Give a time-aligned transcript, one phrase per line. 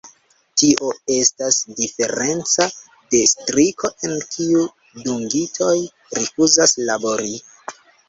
[0.61, 2.67] Tio estas diferenca
[3.13, 4.67] de striko, en kiu
[5.05, 5.79] dungitoj
[6.23, 7.35] rifuzas labori.